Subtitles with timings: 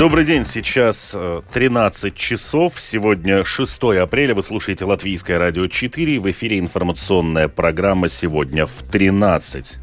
[0.00, 1.14] Добрый день, сейчас
[1.52, 8.08] 13 э, часов, сегодня 6 апреля, вы слушаете Латвийское радио 4, в эфире информационная программа
[8.08, 9.76] «Сегодня в 13».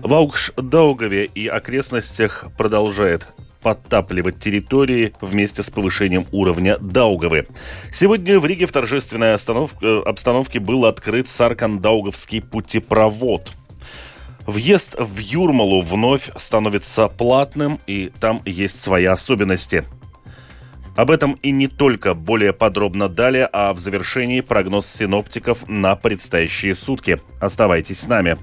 [0.00, 3.28] В Аукш-Даугаве и окрестностях продолжает
[3.62, 7.46] подтапливать территории вместе с повышением уровня Даугавы.
[7.92, 13.52] Сегодня в Риге в торжественной э, обстановке был открыт Саркан-Даугавский путепровод–
[14.46, 19.84] Въезд в Юрмалу вновь становится платным, и там есть свои особенности.
[20.96, 26.74] Об этом и не только более подробно далее, а в завершении прогноз синоптиков на предстоящие
[26.74, 27.20] сутки.
[27.40, 28.38] Оставайтесь с нами.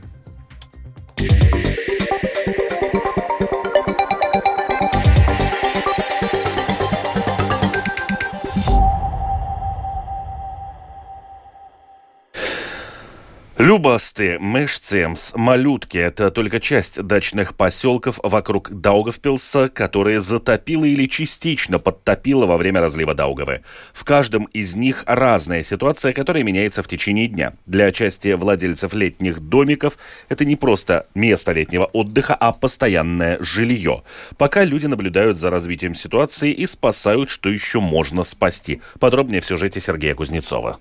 [13.59, 22.47] Любасты, Мешцемс, Малютки– это только часть дачных поселков вокруг Даугавпилса, которые затопило или частично подтопило
[22.47, 23.61] во время разлива Даугавы.
[23.93, 27.53] В каждом из них разная ситуация, которая меняется в течение дня.
[27.67, 34.01] Для части владельцев летних домиков это не просто место летнего отдыха, а постоянное жилье.
[34.35, 38.81] Пока люди наблюдают за развитием ситуации и спасают, что еще можно спасти.
[38.99, 40.79] Подробнее в сюжете Сергея Кузнецова.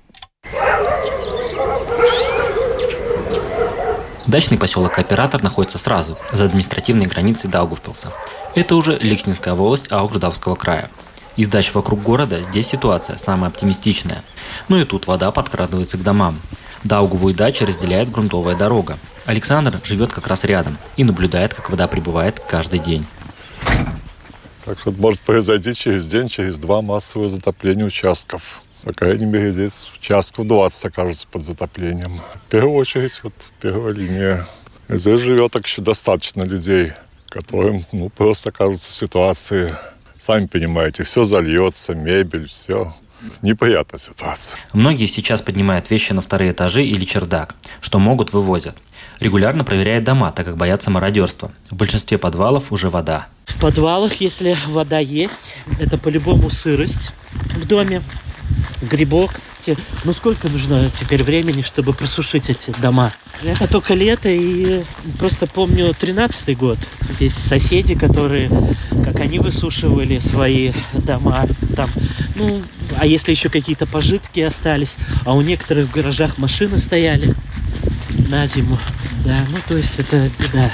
[4.26, 8.12] Дачный поселок Кооператор находится сразу, за административной границей Даугавпилса.
[8.54, 10.90] Это уже Ликснинская волость Аугрдавского края.
[11.36, 14.22] Из дач вокруг города здесь ситуация самая оптимистичная.
[14.68, 16.40] Но ну и тут вода подкрадывается к домам.
[16.84, 18.98] Даугаву и дачи разделяет грунтовая дорога.
[19.24, 23.06] Александр живет как раз рядом и наблюдает, как вода прибывает каждый день.
[24.64, 28.61] Так что может произойти через день, через два массовое затопление участков.
[28.84, 32.20] По крайней мере, здесь участков 20 окажется под затоплением.
[32.46, 34.46] В первую очередь, вот первая линия.
[34.88, 36.92] Здесь живет так еще достаточно людей,
[37.28, 39.74] которым ну, просто окажутся в ситуации,
[40.18, 42.92] сами понимаете, все зальется, мебель, все.
[43.40, 44.58] Неприятная ситуация.
[44.72, 48.76] Многие сейчас поднимают вещи на вторые этажи или чердак, что могут вывозят.
[49.20, 51.52] Регулярно проверяют дома, так как боятся мародерства.
[51.70, 53.28] В большинстве подвалов уже вода.
[53.46, 57.12] В подвалах, если вода есть, это по-любому сырость
[57.54, 58.02] в доме
[58.82, 59.32] грибок.
[60.04, 63.12] Ну сколько нужно теперь времени, чтобы просушить эти дома?
[63.44, 64.82] Это только лето, и
[65.18, 66.78] просто помню 13 год.
[67.10, 68.50] Здесь соседи, которые,
[69.04, 71.46] как они высушивали свои дома.
[71.76, 71.88] Там,
[72.34, 72.62] ну,
[72.96, 77.34] а если еще какие-то пожитки остались, а у некоторых в гаражах машины стояли
[78.28, 78.78] на зиму.
[79.24, 80.70] Да, ну то есть это беда.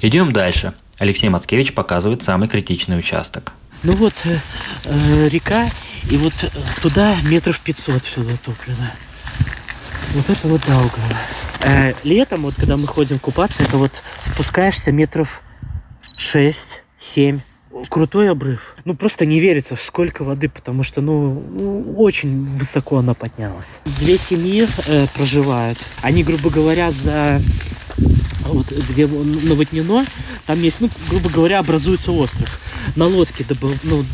[0.00, 0.74] Идем дальше.
[0.98, 3.52] Алексей Мацкевич показывает самый критичный участок.
[3.82, 4.38] Ну вот э,
[4.84, 5.68] э, река,
[6.10, 6.48] и вот э,
[6.82, 8.90] туда метров 500 все затоплено.
[10.14, 11.18] Вот это вот Даугава.
[11.60, 13.92] Э, летом, вот когда мы ходим купаться, это вот
[14.22, 15.40] спускаешься метров
[16.18, 17.40] 6-7
[17.88, 18.74] крутой обрыв.
[18.84, 23.66] Ну, просто не верится, сколько воды, потому что, ну, ну очень высоко она поднялась.
[23.98, 25.78] Две семьи э, проживают.
[26.02, 27.40] Они, грубо говоря, за
[28.46, 30.04] вот где наводнено,
[30.46, 32.60] там есть, ну, грубо говоря, образуется остров.
[32.96, 34.04] На лодке до, ну,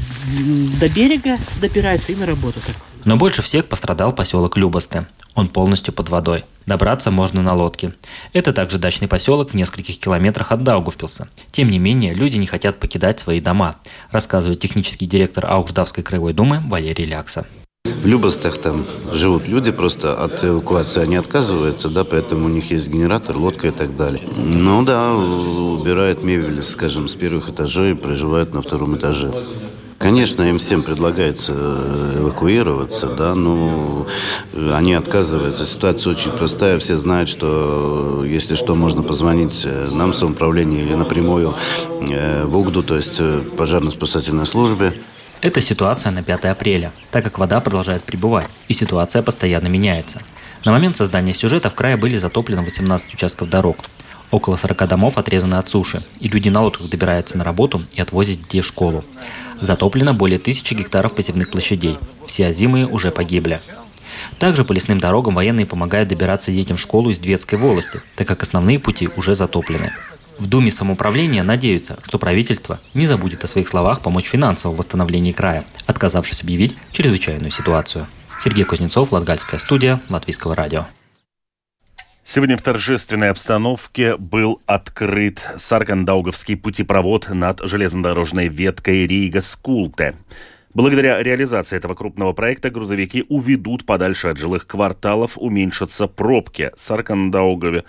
[0.81, 2.61] до берега добирается и на работу.
[2.65, 2.77] Так.
[3.05, 5.07] Но больше всех пострадал поселок Любосты.
[5.35, 6.45] Он полностью под водой.
[6.71, 7.95] Добраться можно на лодке.
[8.33, 11.27] Это также дачный поселок в нескольких километрах от Даугавпилса.
[11.51, 13.75] Тем не менее, люди не хотят покидать свои дома,
[14.13, 17.45] рассказывает технический директор Аугждавской краевой думы Валерий Лякса.
[17.85, 22.89] В Любостях там живут люди, просто от эвакуации они отказываются, да, поэтому у них есть
[22.89, 24.23] генератор, лодка и так далее.
[24.37, 29.33] Ну да, убирают мебель, скажем, с первых этажей, проживают на втором этаже.
[30.01, 34.07] Конечно, им всем предлагается э, эвакуироваться, да, но
[34.73, 35.67] они отказываются.
[35.67, 36.79] Ситуация очень простая.
[36.79, 41.55] Все знают, что если что, можно позвонить э, нам в самоуправление или напрямую
[42.09, 43.21] э, в УГДУ, то есть
[43.59, 44.95] пожарно-спасательной службе.
[45.43, 50.23] Это ситуация на 5 апреля, так как вода продолжает прибывать, и ситуация постоянно меняется.
[50.65, 53.77] На момент создания сюжета в крае были затоплены 18 участков дорог.
[54.31, 58.39] Около 40 домов отрезаны от суши, и люди на лодках добираются на работу и отвозят
[58.39, 59.05] детей в школу.
[59.61, 61.99] Затоплено более тысячи гектаров посевных площадей.
[62.27, 63.61] Все озимые уже погибли.
[64.39, 68.43] Также по лесным дорогам военные помогают добираться детям в школу из Двиетской волости, так как
[68.43, 69.93] основные пути уже затоплены.
[70.39, 75.33] В Думе самоуправления надеются, что правительство не забудет о своих словах помочь финансово в восстановлении
[75.33, 78.07] края, отказавшись объявить чрезвычайную ситуацию.
[78.43, 80.87] Сергей Кузнецов, Латгальская студия, Латвийского радио.
[82.33, 90.15] Сегодня в торжественной обстановке был открыт Саркандауговский путепровод над железнодорожной веткой Рига-Скулте.
[90.73, 96.71] Благодаря реализации этого крупного проекта грузовики уведут подальше от жилых кварталов, уменьшатся пробки.
[96.77, 97.83] Саркандаугове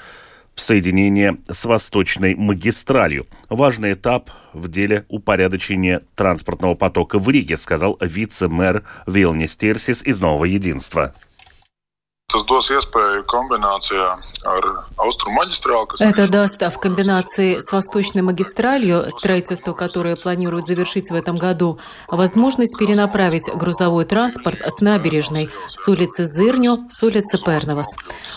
[0.56, 3.28] соединение с Восточной магистралью.
[3.48, 10.46] Важный этап в деле упорядочения транспортного потока в Риге, сказал вице-мэр Вилнис Терсис из «Нового
[10.46, 11.14] единства».
[12.32, 14.06] Tas dos iespēju kombinācijā
[14.48, 14.68] ar
[15.04, 15.86] austrumu магистраль.
[16.00, 22.78] Это даст в комбинации с восточной магистралью, строительство которое планируют завершить в этом году, возможность
[22.78, 27.88] перенаправить грузовой транспорт с набережной с улицы Зырню с улицы Перновас.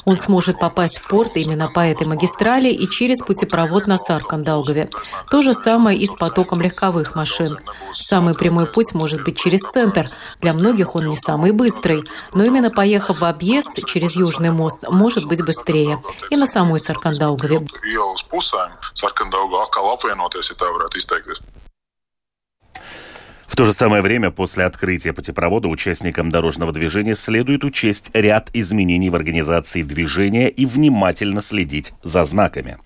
[0.04, 4.90] Он сможет попасть в порт именно по этой магистрали и через путепровод на Саркандаугаве.
[5.30, 7.58] То же самое и с потоком легковых машин.
[7.92, 10.10] Самый прямой путь может быть через центр.
[10.40, 12.02] Для многих он не самый быстрый,
[12.32, 15.98] но именно поехав в объезд через Южный мост может быть быстрее.
[16.30, 17.66] И на самой Саркандаугаве.
[23.54, 29.10] В то же самое время после открытия путепровода участникам дорожного движения следует учесть ряд изменений
[29.10, 32.78] в организации движения и внимательно следить за знаками.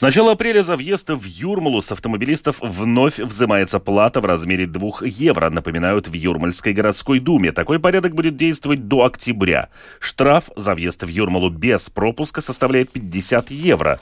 [0.00, 4.90] С начала апреля за въезд в Юрмалу с автомобилистов вновь взимается плата в размере 2
[5.02, 7.52] евро, напоминают в Юрмальской городской думе.
[7.52, 9.68] Такой порядок будет действовать до октября.
[9.98, 14.00] Штраф за въезд в Юрмалу без пропуска составляет 50 евро.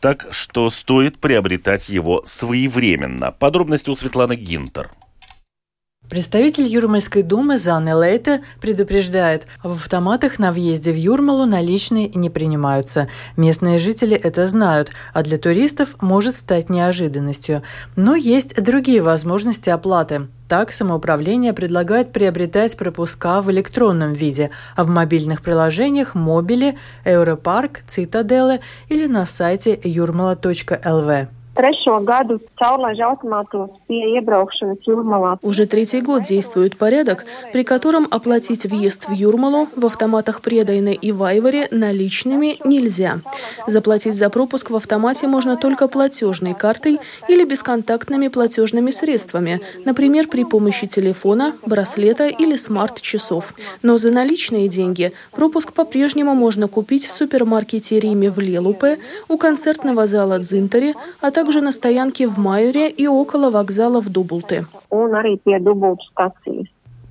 [0.00, 3.32] Так что стоит приобретать его своевременно.
[3.32, 4.90] Подробности у Светланы Гинтер.
[6.08, 13.08] Представитель Юрмальской думы Занны Лейте предупреждает, в автоматах на въезде в Юрмалу наличные не принимаются.
[13.36, 17.62] Местные жители это знают, а для туристов может стать неожиданностью.
[17.94, 20.28] Но есть другие возможности оплаты.
[20.48, 28.60] Так, самоуправление предлагает приобретать пропуска в электронном виде, а в мобильных приложениях Мобили, Европарк, Цитаделы
[28.88, 31.28] или на сайте jurmala.lv.
[31.58, 35.38] Trešo gadu caurlaižu автоматos pie iebraukšanas Юрмала.
[35.42, 41.10] Уже третий год действует порядок, при котором оплатить въезд в Юрмалу в автоматах Предайны и
[41.10, 43.18] Вайваре наличными нельзя.
[43.66, 50.44] Заплатить за пропуск в автомате можно только платежной картой или бесконтактными платежными средствами, например, при
[50.44, 53.52] помощи телефона, браслета или смарт-часов.
[53.82, 60.06] Но за наличные деньги пропуск по-прежнему можно купить в супермаркете Риме в Лелупе, у концертного
[60.06, 64.66] зала Дзинтари, а также также на стоянке в Майоре и около вокзала в Дубулте.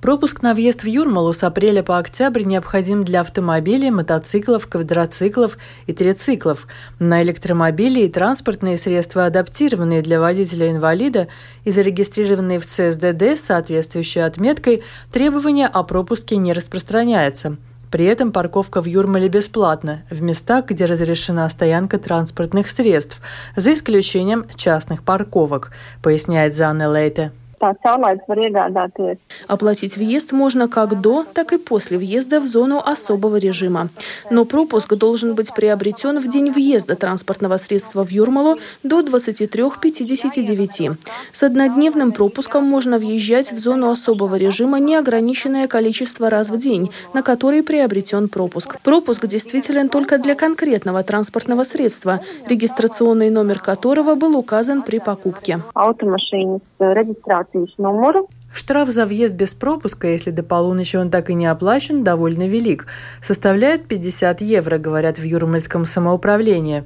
[0.00, 5.58] Пропуск на въезд в Юрмалу с апреля по октябрь необходим для автомобилей, мотоциклов, квадроциклов
[5.88, 6.68] и трициклов.
[7.00, 11.26] На электромобили и транспортные средства, адаптированные для водителя-инвалида
[11.64, 17.56] и зарегистрированные в ЦСДД с соответствующей отметкой, требования о пропуске не распространяется.
[17.90, 23.20] При этом парковка в Юрмале бесплатна, в местах, где разрешена стоянка транспортных средств,
[23.56, 29.18] за исключением частных парковок, поясняет Занна Лейте tā caurlaids var iegādāties.
[29.48, 33.88] Оплатить въезд можно как до, так и после въезда в зону особого режима.
[34.30, 40.96] Но пропуск должен быть приобретен в день въезда транспортного средства в Юрмалу до 23.59.
[41.32, 47.22] С однодневным пропуском можно въезжать в зону особого режима неограниченное количество раз в день, на
[47.22, 48.80] который приобретен пропуск.
[48.82, 55.60] Пропуск действителен только для конкретного транспортного средства, регистрационный номер которого был указан при покупке.
[55.74, 58.26] Automašīnas reģistrācijas numuru.
[58.58, 62.86] Штраф за въезд без пропуска, если до полуночи он так и не оплачен, довольно велик.
[63.20, 66.82] Составляет 50 евро, говорят в Юрмальском самоуправлении.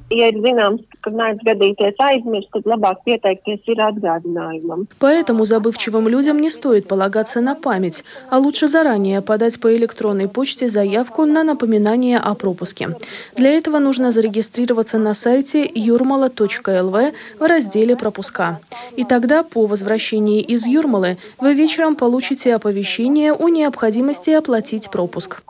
[4.99, 10.69] Поэтому забывчивым людям не стоит полагаться на память, а лучше заранее подать по электронной почте
[10.69, 12.91] заявку на напоминание о пропуске.
[13.35, 18.61] Для этого нужно зарегистрироваться на сайте юрмала.лв в разделе «Пропуска».
[18.97, 25.43] И тогда по возвращении из Юрмалы вы вечером получите оповещение о необходимости оплатить пропуск.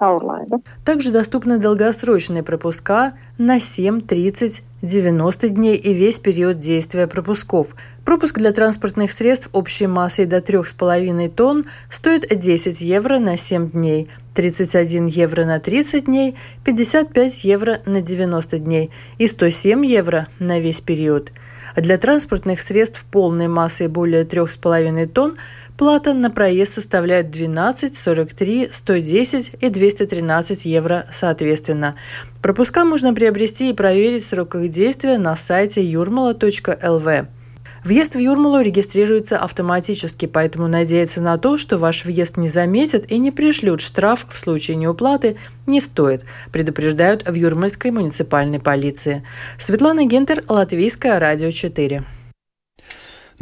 [0.85, 7.69] Также доступны долгосрочные пропуска на 7, 30, 90 дней и весь период действия пропусков.
[8.05, 14.11] Пропуск для транспортных средств общей массой до 3,5 тонн стоит 10 евро на 7 дней,
[14.35, 20.83] 31 евро на 30 дней, 55 евро на 90 дней и 107 евро на весь
[20.83, 21.33] период.
[21.75, 25.37] А для транспортных средств полной массой более 3,5 тонн
[25.77, 31.97] Плата на проезд составляет 12, 43, 110 и 213 евро соответственно.
[32.41, 37.27] Пропуска можно приобрести и проверить срок их действия на сайте юрмала.лв.
[37.85, 43.19] Въезд в Юрмалу регистрируется автоматически, поэтому надеяться на то, что ваш въезд не заметят и
[43.19, 45.37] не пришлют штраф в случае неуплаты,
[45.67, 49.25] не стоит, предупреждают в Юрмальской муниципальной полиции.
[49.59, 52.05] Светлана Гентер, Латвийское радио 4.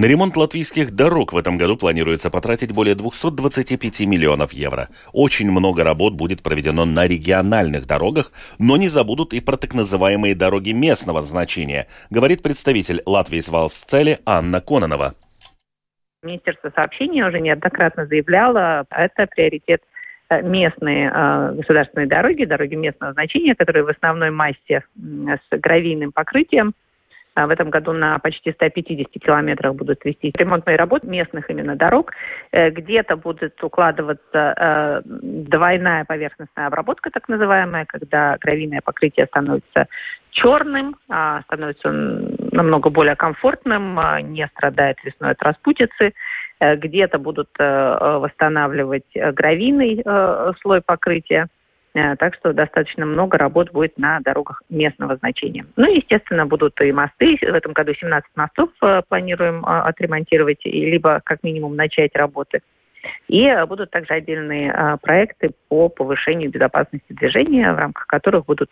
[0.01, 4.89] На ремонт латвийских дорог в этом году планируется потратить более 225 миллионов евро.
[5.13, 10.35] Очень много работ будет проведено на региональных дорогах, но не забудут и про так называемые
[10.35, 15.13] дороги местного значения, говорит представитель Латвии Свалсцели Анна Кононова.
[16.23, 19.83] Министерство сообщения уже неоднократно заявляло, это приоритет
[20.31, 26.73] э, местные э, государственные дороги, дороги местного значения, которые в основной массе с гравийным покрытием–
[27.47, 32.13] в этом году на почти 150 километрах будут вести ремонтные работы местных именно дорог.
[32.53, 39.87] Э, где-то будет укладываться э, двойная поверхностная обработка, так называемая, когда гравийное покрытие становится
[40.31, 46.13] черным, а становится намного более комфортным, а не страдает весной от распутицы.
[46.61, 50.03] Э, где-то будут восстанавливать гравийный
[50.61, 51.49] слой покрытия.
[51.95, 55.67] Э, так что достаточно много работ будет на дорогах местного значения.
[55.77, 57.37] Ну, естественно, будут и мосты.
[57.41, 62.61] В этом году 17 мостов э, планируем э, отремонтировать, либо как минимум начать работы.
[63.29, 68.71] И будут также отдельные проекты по повышению безопасности движения, в рамках которых будут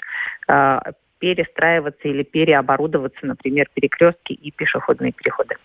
[1.19, 5.57] перестраиваться или переоборудоваться, например, перекрестки и пешеходные переходы.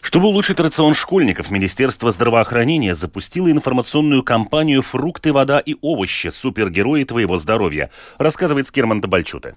[0.00, 6.28] Чтобы улучшить рацион школьников, Министерство здравоохранения запустило информационную кампанию «Фрукты, вода и овощи.
[6.28, 9.56] Супергерои твоего здоровья», рассказывает Скерман Табальчуте.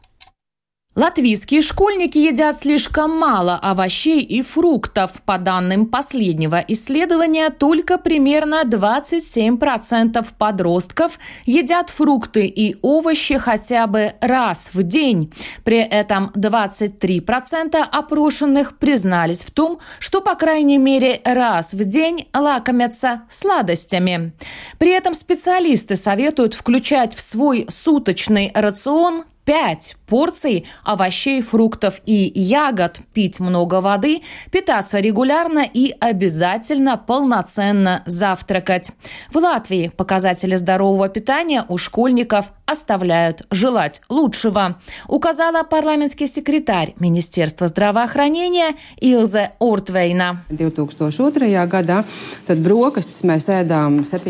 [0.95, 5.23] Латвийские школьники едят слишком мало овощей и фруктов.
[5.25, 14.69] По данным последнего исследования, только примерно 27% подростков едят фрукты и овощи хотя бы раз
[14.73, 15.33] в день.
[15.63, 23.23] При этом 23% опрошенных признались в том, что по крайней мере раз в день лакомятся
[23.29, 24.33] сладостями.
[24.77, 32.99] При этом специалисты советуют включать в свой суточный рацион 5 порций овощей, фруктов и ягод,
[33.13, 34.21] пить много воды,
[34.51, 38.91] питаться регулярно и обязательно полноценно завтракать.
[39.31, 48.75] В Латвии показатели здорового питания у школьников оставляют желать лучшего, указала парламентский секретарь Министерства здравоохранения
[48.99, 50.43] Илзе Ортвейна.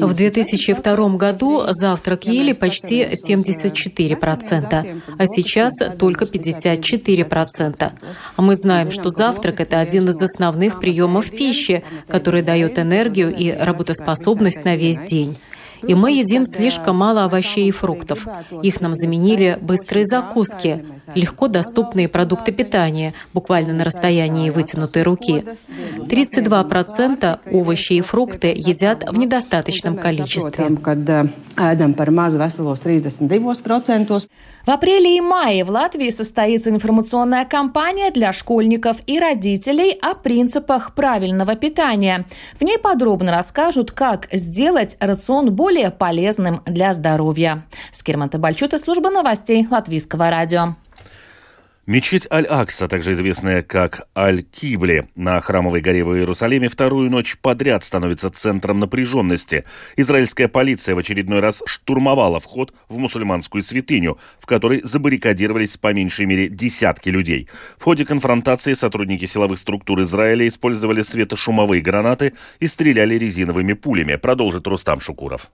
[0.08, 7.92] В 2002 году завтрак ели почти 74%, а сейчас только 54%.
[8.36, 13.52] А мы знаем, что завтрак– это один из основных приемов пищи, который дает энергию и
[13.52, 15.38] работоспособность на весь день.
[15.88, 18.28] И мы едим слишком мало овощей и фруктов.
[18.62, 20.86] Их нам заменили быстрые закуски,
[21.16, 25.44] легко доступные продукты питания, буквально на расстоянии вытянутой руки.
[25.98, 30.68] 32% овощи и фрукты едят в недостаточном количестве.
[34.66, 40.96] В апреле и мае в Латвии состоится информационная кампания для школьников и родителей о принципах
[40.96, 42.25] правильного питания.
[42.60, 47.65] В ней подробно расскажут, как сделать рацион более полезным для здоровья.
[47.92, 50.75] Скирман Бальчута, служба новостей Латвийского радио.
[51.86, 58.30] Мечеть Аль-Акса, также известная как Аль-Кибли, на Храмовой горе в Иерусалиме вторую ночь подряд становится
[58.30, 59.65] центром напряженности.
[59.98, 66.25] Израильская полиция в очередной раз штурмовала вход в мусульманскую святыню, в которой забаррикадировались по меньшей
[66.25, 67.50] мере десятки людей.
[67.77, 74.65] В ходе конфронтации сотрудники силовых структур Израиля использовали светошумовые гранаты и стреляли резиновыми пулями, продолжит
[74.68, 75.51] Рустам Шукуров.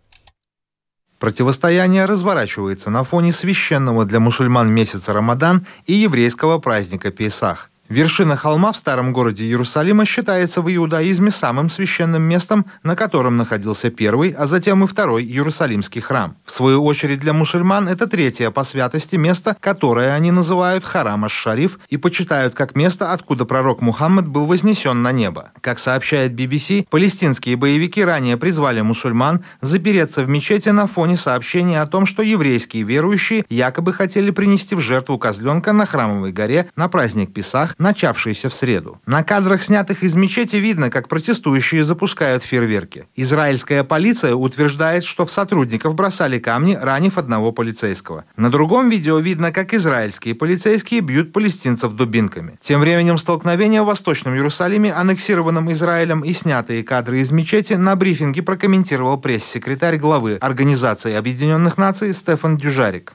[1.19, 7.69] Противостояние разворачивается на фоне священного для мусульман месяца Рамадан и еврейского праздника Песах.
[7.89, 13.89] Вершина холма в старом городе Иерусалима считается в иудаизме самым священным местом, на котором находился
[13.89, 16.35] первый, а затем и второй Иерусалимский храм.
[16.45, 21.79] В свою очередь для мусульман это третье по святости место, которое они называют Харам аш-Шариф
[21.89, 25.51] и почитают как место, откуда пророк Мухаммад был вознесен на небо.
[25.59, 31.87] Как сообщает BBC, палестинские боевики ранее призвали мусульман запереться в мечети на фоне сообщения о
[31.87, 37.33] том, что еврейские верующие якобы хотели принести в жертву козленка на Храмовой горе на праздник
[37.33, 39.01] Песах начавшейся в среду.
[39.05, 43.05] На кадрах, снятых из мечети, видно, как протестующие запускают фейерверки.
[43.15, 48.25] Израильская полиция утверждает, что в сотрудников бросали камни, ранив одного полицейского.
[48.35, 52.57] На другом видео видно, как израильские полицейские бьют палестинцев дубинками.
[52.59, 58.43] Тем временем столкновение в Восточном Иерусалиме, аннексированном Израилем, и снятые кадры из мечети на брифинге
[58.43, 63.13] прокомментировал пресс-секретарь главы Организации Объединенных Наций Стефан Дюжарик.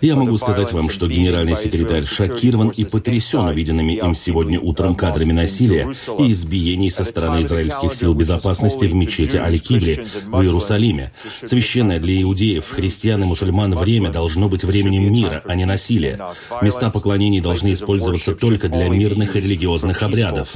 [0.00, 5.32] Я могу сказать вам, что генеральный секретарь шокирован и потрясен увиденными им сегодня утром кадрами
[5.32, 5.88] насилия
[6.18, 11.12] и избиений со стороны израильских сил безопасности в мечети Аль-Кибри в Иерусалиме.
[11.44, 16.20] Священное для иудеев, христиан и мусульман время должно быть временем мира, а не насилия.
[16.62, 20.54] Места поклонений должны использоваться только для мирных и религиозных обрядов.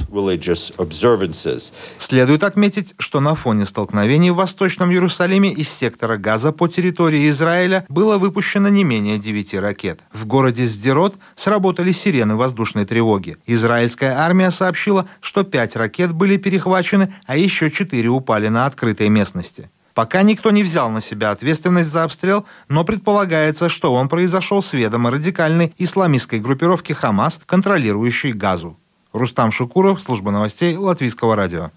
[1.99, 7.83] Следует отметить, что на фоне столкновений в Восточном Иерусалиме из сектора Газа по территории Израиля
[7.89, 10.01] было выпущено не менее девяти ракет.
[10.13, 13.37] В городе Сдерот сработали сирены воздушной тревоги.
[13.47, 19.71] Израильская армия сообщила, что пять ракет были перехвачены, а еще четыре упали на открытой местности.
[19.95, 24.73] Пока никто не взял на себя ответственность за обстрел, но предполагается, что он произошел с
[24.73, 28.77] ведома радикальной исламистской группировки «Хамас», контролирующей Газу.
[29.11, 31.71] Рустам Шукуров, служба новостей Латвийского радио.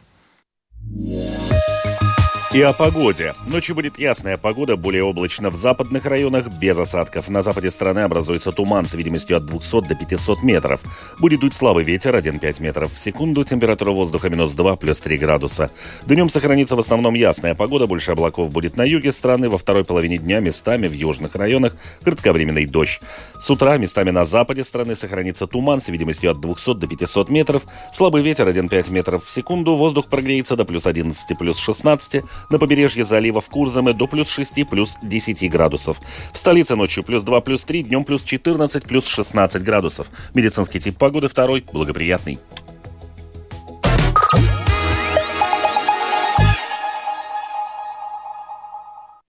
[2.59, 3.35] И о погоде.
[3.47, 7.29] Ночью будет ясная погода, более облачно в западных районах, без осадков.
[7.29, 10.81] На западе страны образуется туман с видимостью от 200 до 500 метров.
[11.21, 15.71] Будет дуть слабый ветер 1,5 метров в секунду, температура воздуха минус 2, плюс 3 градуса.
[16.05, 20.19] Днем сохранится в основном ясная погода, больше облаков будет на юге страны, во второй половине
[20.19, 23.01] дня местами в южных районах кратковременный дождь.
[23.41, 27.63] С утра местами на западе страны сохранится туман с видимостью от 200 до 500 метров,
[27.95, 33.05] слабый ветер 1,5 метров в секунду, воздух прогреется до плюс 11, плюс 16, на побережье
[33.05, 36.01] залива в Курзаме до плюс 6, плюс 10 градусов.
[36.33, 40.09] В столице ночью плюс 2, плюс 3, днем плюс 14, плюс 16 градусов.
[40.35, 42.39] Медицинский тип погоды второй, благоприятный.